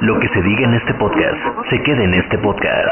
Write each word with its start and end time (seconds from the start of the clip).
Lo 0.00 0.18
que 0.18 0.28
se 0.28 0.40
diga 0.40 0.64
en 0.64 0.74
este 0.74 0.94
podcast, 0.94 1.36
se 1.68 1.82
quede 1.82 2.04
en 2.04 2.14
este 2.14 2.38
podcast. 2.38 2.88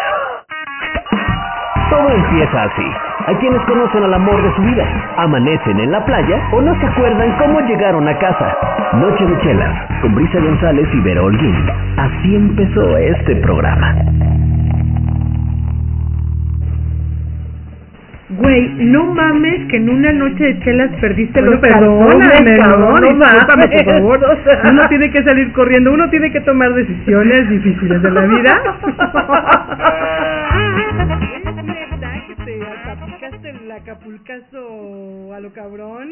Todo 1.89 2.11
empieza 2.11 2.65
así. 2.65 2.85
Hay 3.27 3.35
quienes 3.37 3.63
conocen 3.63 4.05
al 4.05 4.13
amor 4.13 4.43
de 4.43 4.55
su 4.55 4.63
vida, 4.63 4.85
amanecen 5.17 5.81
en 5.81 5.91
la 5.91 6.05
playa 6.05 6.39
o 6.53 6.61
no 6.61 6.79
se 6.79 6.87
acuerdan 6.87 7.35
cómo 7.39 7.61
llegaron 7.61 8.07
a 8.07 8.19
casa. 8.19 8.55
Noche 8.93 9.25
de 9.25 9.39
chelas, 9.39 10.01
con 10.03 10.15
Brisa 10.15 10.39
González 10.39 10.87
y 10.93 11.01
Vera 11.01 11.23
Holguín. 11.23 11.57
Así 11.97 12.37
empezó 12.37 12.99
este 12.99 13.37
programa. 13.37 13.95
Güey, 18.39 18.69
no 18.87 19.05
mames 19.15 19.67
que 19.69 19.77
en 19.79 19.89
una 19.91 20.13
noche 20.13 20.45
de 20.45 20.61
chelas 20.61 20.91
perdiste 21.01 21.41
Bueno, 21.41 21.53
los 21.53 21.61
perdóname, 21.61 22.55
cabrón, 22.59 22.95
no 23.03 23.15
mames. 23.17 23.45
por 23.47 23.85
favor. 23.85 24.39
Uno 24.71 24.83
tiene 24.89 25.11
que 25.11 25.23
salir 25.25 25.53
corriendo, 25.53 25.93
uno 25.93 26.09
tiene 26.11 26.31
que 26.31 26.41
tomar 26.43 26.73
decisiones 26.75 27.49
difíciles 27.51 28.01
de 28.03 28.11
la 28.11 28.21
vida. 28.27 28.63
¿Es 31.49 31.65
neta 31.65 32.13
que 32.29 32.35
te 32.45 32.91
aplicaste 32.91 33.51
el 33.51 33.71
acapulcazo 33.73 35.35
a 35.35 35.41
lo 35.41 35.53
cabrón? 35.53 36.09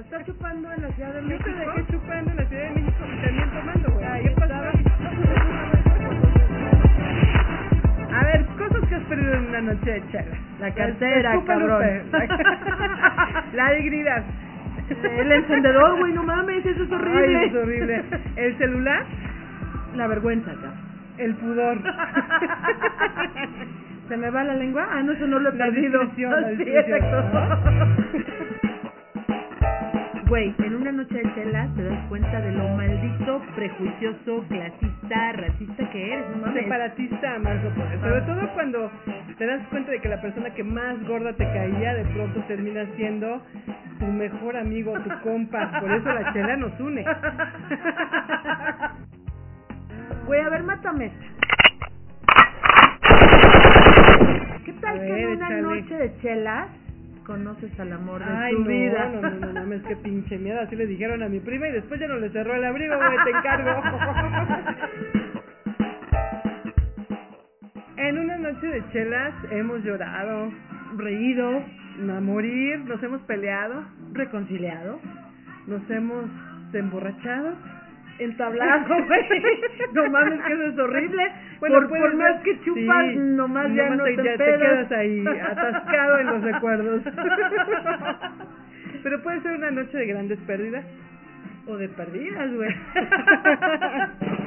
¿Estás 0.00 0.24
chupando 0.26 0.68
en 0.72 0.82
la 0.82 0.88
Ciudad 0.94 1.14
de 1.14 1.20
Yo 1.22 1.28
México? 1.28 1.44
te 1.44 1.52
dejé 1.54 1.86
chupando 1.92 2.30
en 2.30 2.36
la 2.36 2.44
Ciudad 2.46 2.62
de 2.64 2.70
México 2.80 3.04
y 3.06 3.24
también 3.24 3.50
tomando, 3.50 3.81
una 9.52 9.72
noche 9.74 9.90
de 9.90 10.02
chelas. 10.10 10.38
La 10.60 10.70
cartera, 10.74 11.34
Escupa, 11.34 11.52
cabrón. 11.58 11.82
La 13.52 13.70
dignidad. 13.72 14.22
El 15.18 15.32
encendedor, 15.32 15.98
güey, 15.98 16.12
no 16.12 16.22
mames, 16.22 16.64
eso 16.66 16.82
es 16.82 16.90
horrible. 16.92 17.38
Ay, 17.38 17.46
es 17.48 17.54
horrible. 17.54 18.02
El 18.36 18.58
celular, 18.58 19.04
La 19.94 20.06
vergüenza, 20.06 20.52
cabrón. 20.52 20.72
el 21.18 21.34
pudor. 21.36 21.78
¿Se 24.08 24.16
me 24.16 24.30
va 24.30 24.44
la 24.44 24.54
lengua? 24.54 24.86
Ah, 24.90 25.02
no, 25.02 25.12
eso 25.12 25.26
no 25.26 25.38
lo 25.38 25.50
he 25.50 25.52
La 25.56 25.64
perdido. 25.66 26.00
discreción, 26.04 26.40
la 26.40 26.48
Sí, 26.56 26.56
discreción. 26.56 26.98
exacto. 26.98 28.32
Güey, 30.28 30.54
en 30.64 30.74
una 30.76 30.92
noche 30.92 31.14
de 31.14 31.34
chelas 31.34 31.74
te 31.76 31.84
das 31.84 31.98
cuenta 32.08 32.40
de 32.40 32.52
lo 32.52 32.66
maldito, 32.76 33.42
prejuicioso, 33.54 34.44
clasista, 34.48 35.32
racista 35.32 35.90
que 35.90 36.12
eres, 36.14 36.24
no 36.30 36.38
mames. 36.46 36.62
Separatista, 36.64 37.38
Marco. 37.38 37.68
Sobre 38.00 38.20
todo 38.22 38.48
cuando 38.54 38.90
te 39.38 39.46
das 39.46 39.66
cuenta 39.68 39.90
de 39.90 40.00
que 40.00 40.08
la 40.08 40.20
persona 40.20 40.50
que 40.54 40.62
más 40.64 41.02
gorda 41.06 41.32
te 41.34 41.44
caía, 41.44 41.94
de 41.94 42.04
pronto 42.06 42.40
termina 42.48 42.84
siendo 42.96 43.42
tu 43.98 44.06
mejor 44.06 44.56
amigo, 44.56 44.92
tu 45.00 45.10
compa. 45.22 45.80
Por 45.80 45.90
eso 45.92 46.12
la 46.12 46.32
chela 46.32 46.56
nos 46.56 46.78
une. 46.80 47.04
Güey, 50.26 50.40
a 50.40 50.48
ver, 50.48 50.62
mátame 50.62 51.06
esta. 51.06 51.26
¿Qué 54.64 54.72
tal 54.74 54.96
A 54.96 55.00
que 55.00 55.12
ver, 55.12 55.20
en 55.20 55.28
una 55.36 55.46
échale. 55.46 55.62
noche 55.62 55.94
de 55.96 56.16
chelas 56.20 56.68
conoces 57.26 57.78
al 57.78 57.92
amor 57.92 58.24
de 58.24 58.32
Ay, 58.32 58.54
tu 58.54 58.60
no, 58.62 58.68
vida? 58.68 59.08
no, 59.12 59.20
no, 59.22 59.30
no, 59.30 59.52
mames, 59.52 59.82
qué 59.82 59.96
pinche 59.96 60.38
miedo. 60.38 60.60
Así 60.60 60.74
le 60.76 60.86
dijeron 60.86 61.22
a 61.22 61.28
mi 61.28 61.40
prima 61.40 61.68
y 61.68 61.72
después 61.72 62.00
ya 62.00 62.06
no 62.08 62.16
le 62.16 62.30
cerró 62.30 62.54
el 62.54 62.64
abrigo, 62.64 62.96
güey, 62.96 63.16
te 63.24 63.30
encargo. 63.30 63.82
En 68.02 68.18
una 68.18 68.36
noche 68.36 68.66
de 68.66 68.82
chelas 68.90 69.32
hemos 69.52 69.84
llorado, 69.84 70.52
reído, 70.96 71.62
a 72.10 72.20
morir, 72.20 72.80
nos 72.80 73.00
hemos 73.00 73.22
peleado, 73.22 73.84
Reconciliado. 74.12 74.98
nos 75.68 75.88
hemos 75.88 76.24
emborrachado. 76.72 77.54
Entablado, 78.18 79.04
güey. 79.06 79.30
No 79.94 80.10
mames, 80.10 80.40
que 80.42 80.52
eso 80.52 80.66
es 80.66 80.78
horrible. 80.80 81.32
Bueno, 81.60 81.88
por, 81.88 82.14
más 82.16 82.42
que 82.42 82.60
chupas, 82.64 83.06
sí, 83.12 83.16
nomás 83.18 83.72
ya 83.72 83.90
no 83.90 84.02
te, 84.02 84.16
te 84.16 84.36
quedas 84.36 84.90
ahí 84.90 85.24
atascado 85.24 86.18
en 86.18 86.26
los 86.26 86.42
recuerdos. 86.42 87.02
Pero 89.04 89.22
puede 89.22 89.40
ser 89.42 89.52
una 89.52 89.70
noche 89.70 89.96
de 89.96 90.06
grandes 90.06 90.40
pérdidas. 90.40 90.84
O 91.68 91.76
de 91.76 91.88
perdidas, 91.88 92.52
güey. 92.52 92.74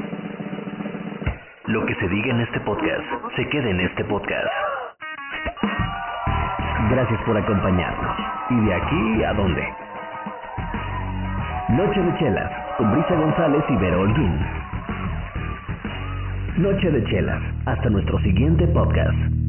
Lo 1.68 1.84
que 1.84 1.96
se 1.96 2.08
diga 2.08 2.30
en 2.30 2.42
este 2.42 2.60
podcast, 2.60 3.04
se 3.36 3.50
quede 3.50 3.72
en 3.72 3.80
este 3.80 4.06
podcast. 4.06 4.48
Gracias 6.92 7.20
por 7.24 7.36
acompañarnos. 7.36 8.18
¿Y 8.52 8.66
de 8.66 8.74
aquí 8.76 9.24
a 9.24 9.34
dónde? 9.34 9.68
Noche 11.70 12.04
de 12.04 12.18
chelas, 12.20 12.52
con 12.78 12.92
Brisa 12.92 13.16
González 13.16 13.64
y 13.68 13.76
Vera 13.78 13.98
Holguín. 13.98 14.40
Noche 16.58 16.92
de 16.92 17.04
chelas, 17.06 17.42
hasta 17.66 17.90
nuestro 17.90 18.20
siguiente 18.20 18.68
podcast. 18.68 19.45